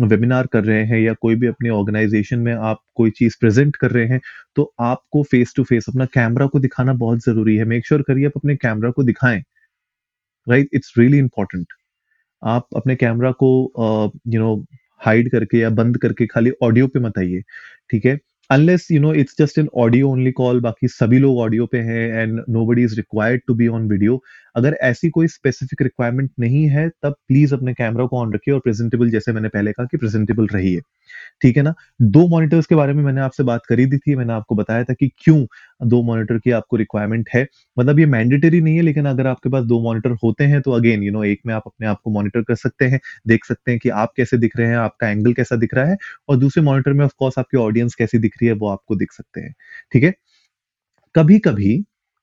वेबिनार 0.02 0.46
कर 0.46 0.64
रहे 0.64 0.84
हैं 0.84 0.98
या 1.00 1.12
कोई 1.14 1.34
भी 1.34 1.46
अपने 1.46 1.68
ऑर्गेनाइजेशन 1.70 2.23
में 2.32 2.52
आप 2.52 2.80
कोई 2.96 3.10
चीज़ 3.10 3.36
प्रेज़ेंट 3.40 3.76
कर 3.76 3.90
रहे 3.90 4.06
हैं, 4.06 4.20
तो 4.56 4.72
आपको 4.82 5.22
फ़ेस 5.24 5.52
टू 5.56 5.64
फ़ेस 5.64 5.86
अपना 5.88 6.04
कैमरा 6.14 6.46
को 6.46 6.60
दिखाना 6.60 6.92
बहुत 6.94 7.24
ज़रूरी 7.24 7.56
है। 7.56 7.64
मेक 7.66 7.86
श्योर 7.86 8.02
करिए 8.02 8.26
आप 8.26 8.32
अपने 8.36 8.56
कैमरा 8.56 8.90
को 8.90 9.02
दिखाएँ, 9.04 9.42
राइट? 10.46 10.68
It's 10.74 10.92
really 10.98 11.18
important. 11.18 11.66
आप 12.42 12.66
अपने 12.76 12.96
कैमरा 12.96 13.30
को 13.42 13.50
यू 14.28 14.40
नो 14.40 14.54
हाइड 15.06 15.30
करके 15.30 15.58
या 15.58 15.70
बंद 15.72 15.98
करके 15.98 16.26
खाली 16.26 16.50
ऑडियो 16.62 16.86
पे 16.88 17.00
मत 17.00 17.18
आइए, 17.18 17.42
ठीक 17.90 18.06
है? 18.06 18.18
Unless 18.50 18.86
you 18.90 19.00
know 19.00 19.12
it's 19.14 19.36
just 19.38 19.58
an 19.58 19.68
audio 19.76 20.08
only 20.10 20.32
call 20.32 20.60
बाकी 20.60 20.88
सभी 20.88 21.18
लोग 21.18 21.38
ऑडियो 21.40 21.66
पे 21.66 21.78
हैं 21.80 22.08
and 22.12 22.40
nobody 22.50 22.82
is 22.84 22.96
required 22.96 23.40
to 23.46 23.54
be 23.54 23.68
on 23.68 23.88
video. 23.90 24.16
अगर 24.56 24.76
ऐसी 24.82 25.08
कोई 25.10 25.26
स्पेसिफिक 25.28 25.82
रिक्वायरमेंट 25.82 26.30
नहीं 26.40 26.64
है, 26.68 26.88
तब 27.02 27.14
प्लीज़ 27.28 27.54
अपने 27.54 27.74
कैमरा 27.74 28.06
को 28.06 28.18
ऑन 28.18 28.32
रखिए 28.34 28.54
और 28.54 28.60
प्रेज़ेंटेबल 28.60 29.10
जैसे 29.10 29.32
मैंने 29.32 29.48
पहले 29.50 29.72
कहा 29.72 29.86
कि 29.86 29.96
प्रेज़ेंटेबल 29.98 30.46
रहिए। 30.48 30.80
ठीक 31.42 31.56
है 31.56 31.62
ना? 31.62 31.74
दो 32.02 32.26
मॉनिटर्स 32.28 32.66
के 32.66 32.74
बारे 32.74 32.92
में 32.92 33.02
मैंने 33.04 33.20
आपसे 33.22 33.42
बात 33.44 33.62
करी 33.68 33.86
दी 33.86 33.98
थी, 33.98 34.16
मैंने 34.16 34.32
आपको 34.32 34.54
बताया 34.56 34.84
था 34.84 34.94
कि 34.94 35.10
क्यों 35.18 35.44
दो 35.86 36.02
मॉनिटर 36.04 36.38
की 36.40 36.50
आपको 36.52 36.76
रिक्वायरमेंट 36.78 37.28
है। 37.34 37.46
मतलब 37.76 38.00
ये 38.00 38.06
मैंडेटरी 38.08 38.60
नहीं 38.60 38.76
है 38.76 38.82
लेकिन 38.82 39.06
अगर 39.06 39.26
आपके 39.28 39.50
पास 39.50 39.64
दो 39.66 39.80
मॉनिटर 39.82 40.12
होते 40.24 40.44
हैं 40.46 40.60
तो 40.62 40.72
अगेन 40.72 41.02
यू 41.02 41.12
नो 41.12 41.24
एक 41.26 41.40
में 41.46 41.54
आप 41.54 41.62
अपने 41.66 41.86
आप 41.88 42.00
को 42.04 42.10
मॉनिटर 42.12 42.42
कर 42.44 42.54
सकते 42.56 42.84
हैं, 42.86 43.00
देख 43.28 43.44
सकते 43.44 43.70
हैं 43.70 43.80
कि 43.80 43.88
आप 43.90 44.12
कैसे 44.16 44.38
दिख 44.38 44.56
रहे 44.56 44.68
हैं, 44.68 44.76
आपका 44.78 45.08
एंगल 45.10 45.32
कैसा 45.34 45.56
दिख 45.58 45.74
रहा 45.74 45.86
है 45.86 45.96
और 46.28 46.36
दूसरे 46.38 46.62
मॉनिटर 46.64 46.92
में 46.92 47.04
ऑफकोर्स 47.04 47.38
आपकी 47.38 47.58
ऑडियंस 47.58 47.94
कैसी 47.96 48.18
दिख 48.20 48.34
रही 48.36 48.48
है 48.48 48.54
वो 48.56 48.68
आपको 48.70 48.96
दिख 48.96 49.12
सकते 49.12 49.40
हैं। 49.40 49.54
ठीक 49.92 50.04
है? 50.04 50.14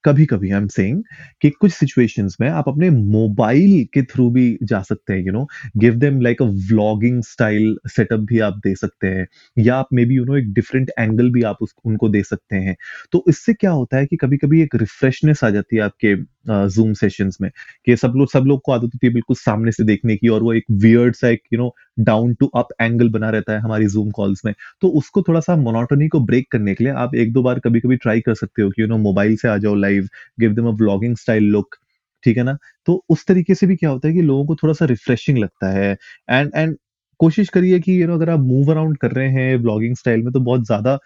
कभी-कभी 0.06 0.32
कभी-कभी 0.32 0.52
आई 0.52 0.58
एम 0.58 0.68
सेइंग 0.68 1.04
कि 1.42 1.50
कुछ 1.50 1.72
सिचुएशंस 1.74 2.38
में 2.42 2.50
आप 2.50 2.70
अपने 2.70 2.90
मोबाइल 2.90 3.86
के 3.94 4.04
थ्रू 4.04 4.30
भी 4.30 4.58
जा 4.64 4.82
सकते 4.82 5.14
हैं, 5.14 5.26
you 5.26 5.32
know, 5.34 5.48
give 5.78 5.96
them 5.96 6.22
like 6.22 6.42
a 6.42 6.46
vlogging 6.46 7.24
style 7.24 7.78
setup 7.88 8.20
भी 8.20 8.40
आप 8.40 8.58
दे 8.58 8.76
सकते 8.76 9.08
हैं 9.08 9.28
या 9.58 9.76
आप 9.76 9.88
मे 9.94 10.06
बी 10.06 10.16
यू 10.16 10.26
नो 10.26 10.38
एक 10.38 10.54
डिफरेंट 10.54 10.92
एंगल 11.00 11.32
भी 11.32 11.44
आप 11.44 11.58
उस 11.62 11.74
उनको 11.86 12.10
दे 12.10 12.24
सकते 12.24 12.56
हैं। 12.56 12.76
तो 13.12 13.26
इससे 13.30 13.54
क्या 13.54 13.72
होता 13.72 13.98
है 13.98 14.06
कि 14.06 14.16
कभी-कभी 14.16 14.62
एक 14.62 14.76
रिफ्रेशनेस 14.76 15.44
आ 15.44 15.50
जाती 15.50 15.76
है 15.76 15.82
आपके 15.82 16.16
ज़ूम 16.46 16.94
सेशंस 16.96 17.38
में 17.42 17.50
कि 17.86 17.96
सब 17.98 18.14
लोग 18.16 18.30
सब 18.32 18.44
लोग 18.46 18.62
को 18.66 18.72
आदत 18.72 18.84
होती 18.86 19.08
है 19.08 19.14
बिल्कुल 19.14 19.36
सामने 19.38 19.72
से 19.72 19.84
देखने 19.84 20.16
की 20.18 20.28
और 20.30 20.44
वो 20.44 20.54
एक 20.54 20.66
वियर्ड 20.74 21.16
सा 21.16 21.30
एक 21.30 21.42
you 21.54 21.60
know 21.60 21.74
down 22.02 22.34
to 22.36 22.48
up 22.56 22.68
angle 22.82 23.10
बना 23.10 23.30
रहता 23.30 23.54
है 23.54 23.60
हमारी 23.62 23.86
ज़ूम 23.88 24.10
कॉल्स 24.12 24.42
में। 24.46 24.54
तो 24.82 24.88
उसको 25.00 25.22
थोड़ा-सा 25.24 25.56
मोनोटोनी 25.58 26.08
को 26.08 26.20
ब्रेक 26.22 26.52
करने 26.52 26.74
के 26.76 26.84
लिए 26.84 26.94
आप 26.96 27.16
1-2 27.18 27.44
बार 27.44 27.60
कभी-कभी 27.60 27.96
ट्राई 27.98 28.22
कर 28.22 28.36
सकते 28.36 28.62
हो 28.62 28.70
कि 28.72 28.82
यू 28.82 28.88
नो 28.88 28.98
मोबाइल 29.00 29.36
से 29.38 29.48
आ 29.50 29.58
जाओ 29.60 29.76
live, 29.78 30.08
give 30.40 30.54
them 30.54 30.68
a 30.68 30.72
vlogging 30.78 31.16
style 31.18 31.44
look, 31.52 31.76
ठीक 32.24 32.38
है 32.38 32.44
ना? 32.44 32.58
तो 32.88 33.04
उस 33.10 33.26
तरीके 33.28 33.56
से 33.56 33.68
भी 33.68 33.76
क्या 33.76 33.90
होता 33.90 34.08
है 34.08 34.14
कि 34.14 34.22
लोगों 34.24 34.46
को 34.46 34.56
थोड़ा-सा 34.56 34.86
रिफ्रेशिंग 34.88 35.38
लगता 35.38 35.70
है 35.72 35.92
एंड 36.30 36.52
एंड 36.56 36.78
कोशिश 37.20 37.50
करिए 37.50 37.80
कि 37.80 38.02
यू 38.02 38.08
नो 38.08 38.14
अगर 38.16 38.30
आप 38.30 38.40
मूव 38.42 38.72
अराउंड 38.72 38.98
कर 38.98 39.12
रहे 39.12 39.30
हैं 39.32 39.56
व्लॉगिंग 39.58 39.96
स्टाइल 39.98 40.22
में 40.24 40.32
तो 40.34 40.40
बहुत 40.42 40.66
ज़्यादा 40.66 40.98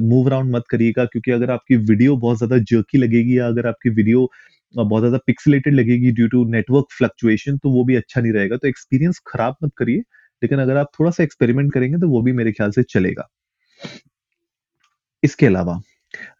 मूव 0.00 0.26
अराउंड 0.26 0.54
मत 0.56 0.64
करिएगा 0.70 1.04
क्योंकि 1.04 1.30
अगर 1.30 1.50
आपकी 1.50 1.76
वीडियो 1.78 2.16
बहुत 2.18 2.36
ज़्यादा 2.38 2.58
जर्की 2.70 2.98
लगेगी 2.98 3.38
या 3.38 3.46
अगर 3.46 3.66
आपकी 3.66 3.90
वीडियो 3.90 4.28
बहुत 4.74 5.00
ज़्यादा 5.02 5.18
पिक्सलेटेड 5.26 5.74
लगेगी 5.74 6.10
ड्यू 6.12 6.28
टू 6.28 6.44
नेटवर्क 6.50 6.86
फ्लक्चुएशन 6.98 7.58
तो 7.58 7.70
वो 7.70 7.84
भी 7.84 7.96
अच्छा 7.96 8.20
नहीं 8.20 8.32
रहेगा। 8.32 8.56
तो 8.56 8.68
एक्सपीरियंस 8.68 9.20
खराब 9.26 9.56
मत 9.64 9.72
करिए, 9.76 9.98
लेकिन 10.42 10.58
अगर 10.58 10.76
आप 10.76 10.90
थोड़ा-सा 11.00 11.22
एक्सपेरिमेंट 11.22 11.72
करेंगे 11.74 11.98
तो 11.98 12.08
वो 12.08 12.22
भी 12.22 12.32
मेरे 12.32 12.52
ख्याल 12.52 12.70
से 12.70 12.82
चलेगा। 12.90 13.28
इसके 15.22 15.46
अलावा 15.46 15.80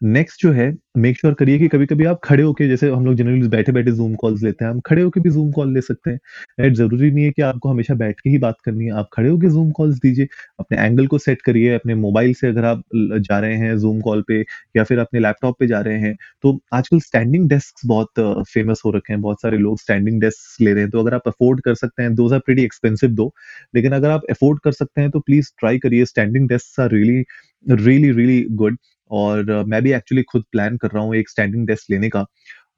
नेक्स्ट 0.05 0.41
जो 0.41 0.51
है 0.51 0.71
मेक 0.97 1.17
श्योर 1.17 1.33
करिए 1.33 1.57
कि 1.59 1.67
कभी-कभी 1.67 2.05
आप 2.05 2.19
खड़े 2.23 2.43
होके 2.43 2.67
जैसे 2.67 2.89
हम 2.91 3.05
लोग 3.05 3.15
जनरली 3.15 3.47
बैठे-बैठे 3.47 3.91
ज़ूम 3.91 4.13
कॉल्स 4.15 4.41
लेते 4.43 4.65
हैं, 4.65 4.71
हम 4.71 4.79
खड़े 4.79 5.01
होके 5.01 5.19
भी 5.19 5.29
ज़ूम 5.29 5.51
कॉल 5.51 5.73
ले 5.73 5.81
सकते 5.81 6.11
हैं। 6.11 6.19
राइट? 6.59 6.73
ज़रूरी 6.73 7.11
नहीं 7.11 7.25
है 7.25 7.31
कि 7.31 7.41
आपको 7.41 7.69
हमेशा 7.69 7.93
बैठ 7.95 8.19
के 8.19 8.29
ही 8.29 8.37
बात 8.37 8.55
करनी 8.65 8.85
है, 8.85 8.91
आप 8.91 9.09
खड़े 9.13 9.29
होके 9.29 9.49
ज़ूम 9.49 9.71
कॉल्स 9.71 9.97
दीजिए। 9.97 10.27
अपने 10.59 10.77
एंगल 10.77 11.07
को 11.07 11.17
सेट 11.17 11.41
करिए, 11.41 11.73
अपने 11.75 11.95
मोबाइल 11.95 12.33
से 12.33 12.47
अगर 12.47 12.65
आप 12.65 12.81
जा 12.95 13.39
रहे 13.39 13.55
हैं 13.57 13.75
ज़ूम 13.77 13.99
कॉल 14.01 14.23
पे 14.27 14.39
या 14.75 14.83
फिर 14.83 14.99
अपने 14.99 15.19
लैपटॉप 15.19 15.59
पे 15.59 15.67
जा 15.67 15.79
रहे 15.81 15.97
हैं, 15.99 16.15
तो 16.43 16.59
आजकल 16.73 16.99
स्टैंडिंग 16.99 17.49
डेस्क 17.49 17.85
बहुत 17.85 18.19
फ़ेमस 18.53 18.81
हो 18.85 18.91
रखे 18.91 19.13
हैं, 19.13 19.21
बहुत 19.21 19.41
सारे 19.41 19.57
लोग 19.57 19.79
स्टैंडिंग 19.79 20.21
डेस्क 20.21 20.61
ले 20.61 20.73
रहे 20.73 20.81
हैं, 20.83 20.91
तो 20.91 20.99
अगर 20.99 21.13
आप 21.13 21.27
अफोर्ड 21.27 21.61
कर 21.61 21.73
सकते 21.75 22.03
हैं, 22.03 22.13
दोज़ 22.15 22.33
आर 22.33 22.39
प्रीटी 22.39 22.63
एक्सपेंसिव 22.63 23.09
दो, 23.11 23.33
लेकिन 23.75 23.91
अगर 23.91 24.09
आप 24.09 24.21
अफोर्ड 24.29 24.59
कर 24.63 24.71
सकते 24.71 25.01
हैं 25.01 25.09
तो 25.11 25.19
प्लीज़ 25.19 25.51
ट्राई 25.59 25.79
करिए 25.79 26.05
standing 26.05 26.47
desk 26.49 26.79
are 26.79 26.91
really 26.91 27.23
really 27.71 28.11
really 28.11 28.45
good 28.51 28.77
और 29.11 29.53
मैं 29.67 29.81
भी 29.83 29.91
एक्चुअली 29.93 30.23
खुद 30.23 30.43
प्लान 30.51 30.77
कर 30.77 30.89
रहा 30.93 31.03
हूँ 31.03 31.15
एक 31.15 31.29
स्टैंडिंग 31.29 31.67
डेस्क 31.67 31.91
लेने 31.91 32.09
का 32.09 32.25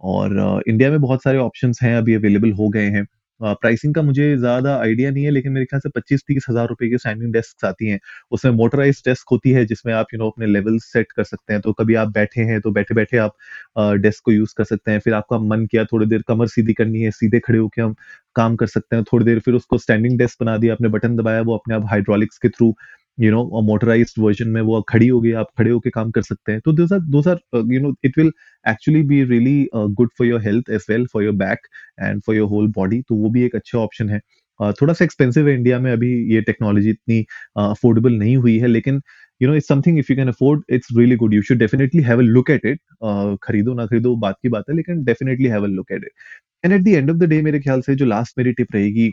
और 0.04 0.64
इंडिया 0.68 0.90
में 0.92 1.00
बहुत 1.02 1.24
सारे 1.24 1.38
ऑप्शंस 1.40 1.80
हैं 1.84 1.96
अभी 1.98 2.14
अवेलेबल 2.16 2.52
हो 2.54 2.70
गए 2.70 2.86
हैं। 2.92 3.06
प्राइसिंग 3.42 3.94
का 3.96 4.02
मुझे 4.02 4.36
ज़्यादा 4.38 4.76
आइडिया 4.78 5.12
नहीं 5.12 5.24
है 5.26 5.32
लेकिन 5.32 5.52
मेरे 5.52 5.66
ख्याल 5.66 5.80
से 5.82 5.90
25-30 5.92 6.46
हज़ार 6.50 6.68
रुपए 6.68 6.90
की 6.90 6.98
स्टैंडिंग 6.98 7.32
डेस्क्स 7.34 7.66
आती 7.66 7.88
हैं। 7.88 8.00
उसमें 8.32 8.52
मोटराइज़्ड 8.54 9.08
डेस्क 9.08 9.30
होती 9.32 9.52
है 9.52 9.66
जिसमें 9.66 9.94
आप 9.94 10.08
यू 10.14 10.20
नो 10.20 10.30
अपने 10.30 10.46
लेवल 10.48 10.78
सेट 10.82 11.12
कर 11.12 11.24
सकते 11.24 11.54
हैं। 11.54 11.62
तो 11.62 11.74
कभी 11.74 11.96
आप 11.96 12.08
बैठे 12.14 12.42
हैं 12.44 12.60
तो 12.62 12.72
बैठे-बैठे 12.72 13.18
आप 13.20 13.36
अ, 13.78 13.92
डेस्क 13.96 14.24
को 14.26 14.32
यूज़ 14.32 14.54
कर 14.58 14.64
सकते 14.66 14.92
हैं। 14.92 15.00
फिर 15.00 15.14
आपका 15.14 15.40
मन 15.46 15.66
किया 15.68 15.86
थोड़ी 15.86 16.06
देर 16.08 16.22
कमर 16.28 16.48
सीधी 16.50 16.74
करनी 16.74 17.02
है, 17.02 17.12
सीधे 17.12 17.40
खड़े 17.42 17.58
होकर 17.60 17.82
हम 17.82 17.96
काम 18.36 18.56
कर 18.56 18.68
सकते 18.68 18.96
हैं। 18.96 19.06
थोड़ी 19.06 19.26
देर 19.26 19.40
फिर 19.42 19.54
उसको 19.56 19.78
स्टैंडिंग 19.80 20.18
डेस्क 20.20 20.44
बना 20.44 20.58
दिया, 20.58 20.74
आपने 20.74 20.90
बटन 20.90 21.16
दबाया 21.18 21.42
वो 21.44 21.58
अपने 21.58 21.76
आप 21.76 21.86
हाइड्रोलिक्स 21.88 22.38
के 22.40 22.50
through 22.50 22.74
you 23.18 23.32
know 23.32 23.62
motorised 23.64 24.22
version 24.24 24.50
में 24.50 24.62
वो 24.62 24.82
खड़ी 24.90 25.08
हो 25.08 25.20
गई 25.22 25.32
आप 25.32 25.48
खड़े 25.58 25.72
होके 25.72 25.90
काम 25.90 26.12
कर 26.12 26.22
सकते 26.22 26.52
हैं। 26.52 26.62
तो 26.66 26.72
you 27.74 27.80
know 27.82 27.94
it 28.04 28.18
will 28.18 28.32
actually 28.66 29.02
be 29.04 29.24
really 29.24 29.68
good 29.76 30.10
for 30.18 30.28
your 30.28 30.42
health 30.42 30.70
as 30.72 30.86
well 30.90 31.06
for 31.14 31.24
your 31.24 31.34
back 31.36 31.68
and 32.02 32.22
for 32.26 32.36
your 32.36 32.50
whole 32.50 32.68
body 32.76 33.02
तो 33.10 33.16
वो 33.16 33.30
भी 33.30 33.44
एक 33.44 33.56
अच्छा 33.56 33.78
ऑप्शन 33.80 34.10
है। 34.10 34.20
अ, 34.60 34.72
थोड़ा 34.82 34.94
सा 34.94 35.06
एक्सपेंसिव 35.06 35.48
है 35.50 35.54
इंडिया 35.56 35.80
में 35.80 35.92
अभी 35.92 36.12
ये 36.34 36.42
टेक्नोलॉजी 36.42 36.90
इतनी 36.90 37.20
अफोर्डेबल 37.58 38.12
uh, 38.14 38.20
नहीं 38.20 38.36
हुई 38.38 38.58
है 38.60 38.68
लेकिन 38.68 39.02
you 39.42 39.50
know 39.50 39.56
it's 39.56 39.68
something 39.68 40.00
if 40.00 40.12
you 40.12 40.16
can 40.18 40.28
afford 40.28 40.64
it's 40.70 40.88
really 40.98 41.16
good 41.16 41.34
you 41.34 41.42
should 41.42 41.58
definitely 41.58 42.02
have 42.04 42.20
a 42.20 42.22
look 42.22 42.50
at 42.52 42.66
it 42.66 42.80
खरीदो 43.44 43.74
ना 43.74 43.86
खरीदो 43.86 44.16
बात 44.18 44.36
की 44.44 44.50
बात 44.50 44.64
है 44.70 44.76
लेकिन 44.76 45.04
definitely 45.04 45.48
have 45.48 45.64
a 45.64 45.68
look 45.68 45.92
at 45.92 46.04
it 46.04 46.12
and 46.66 46.74
at 46.74 46.82
the 46.82 46.88
end 46.88 47.12
of 47.12 47.18
the 47.18 47.30
day 47.30 47.42
मेरे 47.42 47.60
ख्याल 47.60 47.82
से 47.82 47.96
जो 47.96 48.06
लास्ट 48.06 48.38
मेरी 48.38 48.54
टिप 48.54 48.76
रहेगी 48.76 49.12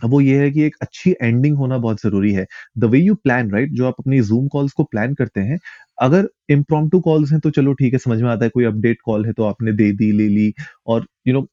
वो 0.00 0.20
ये 0.20 0.38
है 0.38 0.50
कि 0.50 0.62
एक 0.62 0.76
अच्छी 0.82 1.14
एंडिंग 1.22 1.56
होना 1.56 1.78
बहुत 1.78 2.00
ज़रूरी 2.02 2.32
है। 2.32 2.46
The 2.78 2.84
way 2.86 2.98
you 3.00 3.14
plan 3.16 3.50
right 3.52 3.72
जो 3.72 3.86
आप 3.86 3.94
अपनी 3.98 4.20
जूम 4.22 4.46
कॉल्स 4.48 4.72
को 4.72 4.84
प्लान 4.84 5.14
करते 5.14 5.40
हैं, 5.42 5.58
अगर 5.98 6.28
इम्प्रॉम्प्टू 6.50 7.00
कॉल्स 7.00 7.32
हैं 7.32 7.40
तो 7.40 7.50
चलो 7.50 7.72
ठीक 7.74 7.92
है, 7.92 7.98
समझ 7.98 8.20
में 8.22 8.30
आता 8.30 8.44
है, 8.44 8.50
कोई 8.50 8.64
अपडेट 8.64 8.98
कॉल 9.04 9.26
है 9.26 9.32
तो 9.32 9.44
आपने 9.44 9.72
दे 9.74 9.90
दी, 9.92 10.10
ले 10.12 10.28
ली 10.28 10.52
और 10.86 11.06
यू 11.28 11.34
नो 11.34 11.46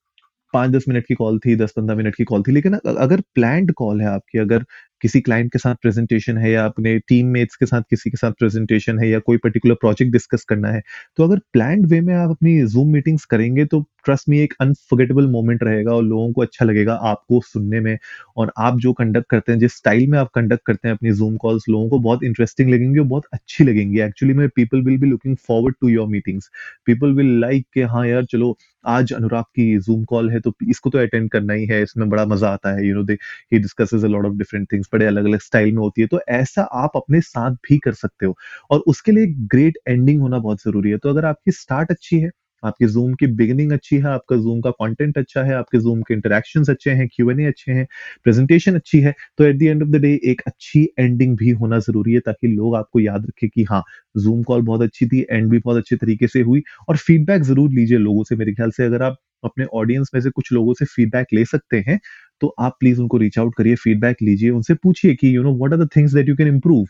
पाँच 0.54 0.72
दस 0.72 0.86
मिनट 0.90 1.06
की 1.08 1.16
कॉल 1.16 1.40
थी, 1.40 1.56
दस 1.56 1.72
पंद्रह 1.78 1.96
मिनट 1.98 2.16
की 2.16 2.24
कॉल 2.24 2.44
थी, 2.44 2.52
लेकिन 2.52 2.74
अगर 2.76 3.22
प्लान 3.36 3.68
कॉल 3.78 4.02
है 4.02 4.08
आपकी, 4.10 4.40
अगर 4.40 4.66
किसी 5.02 5.22
क्लाइंट 5.22 5.52
के 5.54 5.60
साथ 5.60 5.76
प्रेजेंटेशन 5.82 6.38
है 6.38 6.52
या 6.52 6.66
अपने 6.66 6.98
टीम 7.10 7.28
मेट्स 7.30 7.56
के 7.56 7.66
साथ 7.66 7.82
किसी 7.90 8.10
के 8.10 8.18
साथ 8.18 8.32
प्रेजेंटेशन 8.40 9.00
है 9.00 9.10
या 9.10 9.20
कोई 9.22 9.38
पर्टिकुलर 9.38 9.76
प्रोजेक्ट 9.82 10.12
डिस्कस 10.12 10.44
करना 10.50 10.70
है 10.70 10.82
तो 11.18 11.24
अगर 11.24 11.40
प्लान 11.54 11.86
वे 11.86 12.02
में 12.02 12.14
आप 12.16 12.30
अपनी 12.30 12.62
जूम 12.68 12.92
मीटिंग्स 12.94 13.26
करेंगे 13.26 13.66
तो 13.66 13.82
ट्रस्ट 14.06 14.30
में 14.30 14.38
एक 14.40 14.54
अनफर्गेटेबल 14.62 15.28
मोमेंट 15.30 15.64
रहेगा 15.64 15.94
और 15.94 16.04
लोगों 16.04 16.32
को 16.34 16.42
अच्छा 16.42 16.66
लगेगा 16.66 16.94
आपको 17.06 17.40
सुनने 17.44 17.80
में 17.80 17.98
और 18.38 18.52
आप 18.60 18.78
जो 18.80 18.92
कंडक्ट 18.94 19.30
करते 19.30 19.52
हैं, 19.52 19.60
जिस 19.60 19.76
स्टाइल 19.78 20.08
में 20.10 20.18
आप 20.20 20.30
कंडक्ट 20.36 20.66
करते 20.66 20.88
हैं 20.88 20.96
अपनी 20.96 21.12
जूम 21.14 21.38
कॉल्स 21.38 21.64
लोगों 21.70 21.90
को 21.90 22.00
बहुत 22.00 22.24
इंटरेस्टिंग 22.24 22.70
लगेंगे 22.72 23.00
और 23.00 23.06
बहुत 23.08 23.24
अच्छी 23.34 23.64
लगेंगी। 23.64 24.00
एक्चुअली 24.02 24.34
में 24.34 24.48
people 24.56 24.82
will 24.84 24.98
be 25.00 25.08
looking 25.08 25.36
forward 25.48 25.76
to 25.82 25.90
your 25.90 26.08
meetings 26.10 26.50
people 26.88 27.14
will 27.16 27.40
like 27.42 27.66
के 27.74 27.84
हाँ 27.86 28.06
यार, 28.08 28.26
चलो, 28.26 28.56
आज 28.86 29.12
अनुराग 29.14 29.44
की 29.56 29.78
जूम 29.80 30.04
कॉल 30.06 30.30
है 30.32 30.40
तो 30.40 30.54
इसको 30.70 30.90
तो 30.90 30.98
अटेंड 31.00 31.30
करना 31.32 31.54
ही 31.54 31.66
है, 31.66 31.82
इसमें 31.84 32.10
बड़ा 32.10 32.26
मज़ा 32.26 32.50
आता 32.50 32.76
है 32.76 32.88
you 32.88 32.96
know 32.96 33.04
they 33.04 33.14
he 33.54 33.60
discusses 33.60 34.04
a 34.04 34.08
lot 34.08 34.26
of 34.26 34.34
different 34.38 34.72
things 34.72 34.85
बड़े 34.94 35.06
अलग 35.06 35.26
अलग 35.26 35.40
स्टाइल 35.42 35.72
में 35.72 35.80
होती 35.80 36.02
है 36.02 36.08
तो 36.08 36.20
ऐसा 36.32 36.62
आप 36.76 36.92
अपने 36.96 37.22
साथ 37.24 37.52
भी 37.70 37.78
कर 37.80 37.94
सकते 37.96 38.26
हो। 38.26 38.36
और 38.72 38.80
उसके 38.88 39.12
लिए 39.12 39.28
ग्रेट 39.50 39.78
एंडिंग 39.90 40.22
होना 40.22 40.40
बहुत 40.40 40.62
ज़रूरी 40.62 40.90
है। 40.92 40.98
तो 40.98 41.10
अगर 41.10 41.26
आपकी 41.26 41.52
स्टार्ट 41.54 41.92
अच्छी 41.92 42.20
है, 42.20 42.30
आपकी 42.64 42.86
जूम 42.88 43.14
की 43.16 43.28
बिगिनिंग 43.30 43.72
अच्छी 43.72 43.96
है, 43.98 44.04
आपका 44.06 44.36
जूम 44.38 44.62
का 44.62 44.70
कंटेंट 44.74 45.18
अच्छा 45.18 45.42
है, 45.44 45.54
आपके 45.56 45.78
जूम 45.80 46.02
के 46.02 46.14
इंटरेक्शन 46.14 46.64
अच्छे 46.70 46.92
हैं 46.92 47.08
क्यू 47.10 47.30
एन 47.32 47.40
ए 47.40 47.46
अच्छे 47.48 47.72
हैं 47.72 47.86
प्रेजेंटेशन 48.24 48.76
अच्छी 48.76 49.00
है 49.02 49.14
तो 49.38 49.44
at 49.44 49.58
the 49.60 49.64
end 49.64 49.84
of 49.84 49.90
the 49.90 50.02
day 50.02 50.14
एक 50.26 50.42
अच्छी 50.48 50.84
एंडिंग 51.00 51.36
भी 51.38 51.50
होना 51.54 51.80
ज़रूरी 51.82 52.14
है, 52.14 52.20
ताकि 52.22 52.48
लोग 52.50 52.76
आपको 52.76 53.00
याद 53.02 53.26
रखें 53.28 53.50
कि 53.50 53.64
हाँ 53.66 53.84
जूम 54.18 54.42
कॉल 54.44 54.62
बहुत 54.64 54.82
अच्छी 54.84 55.08
थी 55.08 55.26
एंड 55.30 55.50
भी 55.52 55.60
बहुत 55.60 55.78
अच्छे 55.78 55.96
तरीके 55.98 56.28
से 56.30 56.42
हुई। 56.44 56.64
और 56.90 56.98
फीडबैक 56.98 57.44
ज़रूर 57.44 57.72
लीजिए 57.72 57.98
लोगों 58.00 58.24
से। 58.24 58.36
मेरे 58.36 58.54
ख्याल 58.54 58.72
से 58.72 58.86
अगर 58.86 59.04
आप 59.04 59.18
अपने 59.44 59.66
ऑडियंस 59.76 60.10
में 60.14 60.20
से 60.22 60.30
कुछ 60.32 60.52
लोगों 60.54 60.74
से 60.74 60.86
फीडबैक 60.88 61.28
ले 61.34 61.44
सकते 61.46 61.78
हैं 61.88 62.00
तो 62.42 62.54
आप 62.60 62.78
प्लीज़ 62.80 63.00
उनको 63.02 63.18
रीच 63.18 63.40
आउट 63.40 63.56
करिए 63.58 63.76
फीडबैक 63.76 64.22
लीजिए, 64.22 64.50
उनसे 64.50 64.74
पूछिए 64.74 65.16
कि 65.16 65.36
you 65.36 65.44
know 65.44 65.56
what 65.58 65.74
are 65.74 65.84
the 65.86 65.90
things 65.96 66.14
that 66.14 66.30
you 66.30 66.36
can 66.36 66.48
improve 66.48 66.86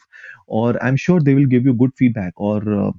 और 0.51 0.77
I 0.77 0.89
am 0.89 0.95
sure 0.97 1.21
they 1.23 1.33
will 1.33 1.45
give 1.49 1.67
you 1.67 1.73
good 1.75 1.91
feedback 1.99 2.41
और 2.41 2.93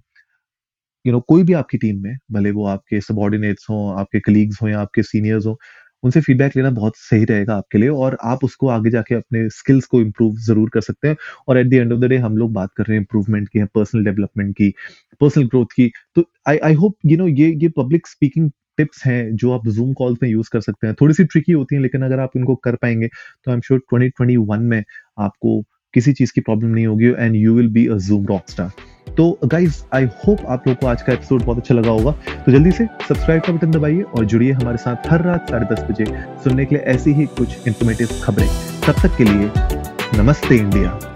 यू 1.04 1.12
नो 1.12 1.20
कोई 1.28 1.42
भी 1.42 1.52
आपकी 1.54 1.78
टीम 1.78 2.02
में, 2.02 2.16
भले 2.32 2.50
वो 2.50 2.66
आपके 2.66 3.00
सबॉर्डिनेट्स 3.00 3.66
हों, 3.70 3.98
आपके 4.00 4.20
कलीग्स 4.20 4.62
हों 4.62 4.70
या 4.70 4.80
आपके 4.80 5.02
सीनियर्स 5.02 5.46
हों, 5.46 5.54
उनसे 6.02 6.20
फीडबैक 6.20 6.56
लेना 6.56 6.70
बहुत 6.70 6.96
सही 6.96 7.24
रहेगा 7.24 7.54
आपके 7.56 7.78
लिए 7.78 7.88
और 7.88 8.16
आप 8.24 8.44
उसको 8.44 8.68
आगे 8.68 8.90
जाके 8.90 9.14
अपने 9.14 9.48
स्किल्स 9.50 9.86
को 9.86 10.00
इम्प्रूव 10.00 10.36
ज़रूर 10.46 10.68
कर 10.74 10.80
सकते 10.80 11.08
हैं 11.08 11.16
और 11.48 11.58
at 11.58 11.66
the 11.66 11.74
end 11.74 11.92
of 11.92 12.00
the 12.00 12.04
day 12.04 12.16
हम 12.18 12.36
लोग 12.36 12.52
बात 12.52 12.70
कर 12.76 12.84
रहे 12.84 12.96
हैं 12.96 13.00
इंप्रूवमेंट 13.00 13.48
की 13.48 13.64
पर्सनल 13.74 14.04
डेवलपमेंट 14.04 14.54
की 14.56 14.72
पर्सनल 15.20 15.46
ग्रोथ 15.46 15.66
की। 15.76 15.90
तो 16.16 16.24
I 16.48 16.58
I 16.64 16.74
hope 16.74 16.96
you 17.06 17.16
know 17.18 17.26
ये 17.28 17.50
ये 17.62 17.68
पब्लिक 17.78 18.06
स्पीकिंग 18.06 18.50
टिप्स 18.76 19.04
हैं 19.06 19.37
जो 19.37 19.52
आप 19.52 19.68
जूम 19.68 19.92
कॉल्स 19.92 20.18
में 20.23 20.28
यूज़ 20.30 20.50
कर 20.52 20.61
सकते 20.61 20.87
हैं। 20.87 20.97
थोड़ी 21.00 21.14
सी 21.14 21.25
ट्रिकी 21.25 21.52
होती 21.52 21.75
हैं, 21.75 21.83
लेकिन 21.83 22.02
अगर 22.02 22.21
आप 22.21 22.37
इनको 22.37 22.54
कर 22.54 22.75
पाएँगे 22.75 23.06
तो 23.06 23.50
आई 23.50 23.54
एम 23.54 23.61
श्योर 23.61 23.80
2021 23.95 24.59
में 24.61 24.83
आपको 25.18 25.61
किसी 25.95 26.12
चीज़ 26.12 26.33
की 26.35 26.40
प्रॉब्लम 26.40 26.68
नहीं 26.68 26.87
होगी 26.87 27.06
and 27.09 27.37
you 27.37 27.54
will 27.54 27.68
be 27.68 27.87
a 27.87 27.97
Zoom 28.06 28.26
rock 28.26 28.50
star 28.50 28.71
तो 29.16 29.38
गाइज़ 29.45 29.83
आई 29.95 30.04
होप 30.26 30.45
आप 30.47 30.66
लोग 30.68 30.76
को 30.76 30.87
आज 30.87 31.02
का 31.02 31.12
एपिसोड 31.12 31.42
बहुत 31.42 31.59
अच्छा 31.59 31.75
लगा 31.75 31.90
होगा। 31.90 32.12
तो 32.47 32.52
जल्दी 32.52 32.71
से 32.71 32.87
सब्सक्राइब 33.09 33.42
का 33.42 33.52
बटन 33.52 33.71
दबाइए 33.71 34.02
और 34.02 34.25
जुड़िए 34.25 34.52
हमारे 34.52 34.76
साथ 34.76 35.11
हर 35.11 35.23
रात 35.23 35.50
साढ़े 35.50 35.75
दस 35.75 35.85
बजे 35.90 36.06
सुनने 36.45 36.64
के 36.64 36.75
लिए 36.75 36.85
ऐसी 36.85 37.12
ही 37.12 37.26
कुछ 37.38 37.68
इंफॉर्मेटिव 37.68 38.09
खबरें। 38.23 38.49
तब 38.87 39.02
तक 39.02 39.16
के 39.18 39.25
लिए 39.25 39.50
नमस्ते 40.23 40.56
इंडिया। 40.56 41.15